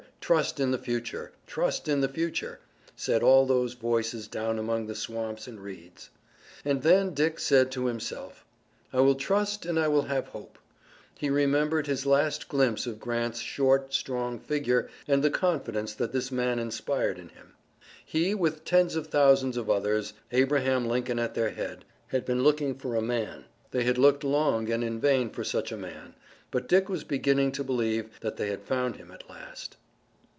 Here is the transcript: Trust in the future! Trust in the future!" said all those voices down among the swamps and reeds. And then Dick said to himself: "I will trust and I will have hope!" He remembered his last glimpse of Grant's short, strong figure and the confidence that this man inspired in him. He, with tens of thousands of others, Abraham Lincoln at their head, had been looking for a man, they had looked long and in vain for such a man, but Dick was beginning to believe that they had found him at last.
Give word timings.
Trust 0.23 0.61
in 0.61 0.71
the 0.71 0.77
future! 0.77 1.33
Trust 1.45 1.89
in 1.89 1.99
the 1.99 2.07
future!" 2.07 2.59
said 2.95 3.21
all 3.21 3.45
those 3.45 3.73
voices 3.73 4.29
down 4.29 4.57
among 4.57 4.85
the 4.87 4.95
swamps 4.95 5.45
and 5.45 5.59
reeds. 5.59 6.09
And 6.63 6.83
then 6.83 7.13
Dick 7.13 7.37
said 7.37 7.69
to 7.71 7.87
himself: 7.87 8.45
"I 8.93 9.01
will 9.01 9.15
trust 9.15 9.65
and 9.65 9.77
I 9.77 9.89
will 9.89 10.03
have 10.03 10.27
hope!" 10.27 10.57
He 11.17 11.29
remembered 11.29 11.85
his 11.85 12.05
last 12.05 12.47
glimpse 12.47 12.87
of 12.87 12.97
Grant's 12.97 13.41
short, 13.41 13.93
strong 13.93 14.39
figure 14.39 14.87
and 15.05 15.21
the 15.21 15.29
confidence 15.31 15.93
that 15.95 16.13
this 16.13 16.31
man 16.31 16.59
inspired 16.59 17.19
in 17.19 17.29
him. 17.29 17.53
He, 18.05 18.33
with 18.33 18.63
tens 18.63 18.95
of 18.95 19.07
thousands 19.07 19.57
of 19.57 19.69
others, 19.69 20.13
Abraham 20.31 20.87
Lincoln 20.87 21.19
at 21.19 21.33
their 21.33 21.49
head, 21.49 21.83
had 22.07 22.23
been 22.23 22.41
looking 22.41 22.75
for 22.75 22.95
a 22.95 23.01
man, 23.01 23.43
they 23.71 23.83
had 23.83 23.97
looked 23.97 24.23
long 24.23 24.71
and 24.71 24.81
in 24.81 25.01
vain 25.01 25.29
for 25.29 25.43
such 25.43 25.73
a 25.73 25.77
man, 25.77 26.13
but 26.51 26.69
Dick 26.69 26.87
was 26.87 27.03
beginning 27.03 27.51
to 27.51 27.65
believe 27.65 28.17
that 28.21 28.37
they 28.37 28.47
had 28.47 28.61
found 28.63 28.95
him 28.95 29.11
at 29.11 29.29
last. 29.29 29.75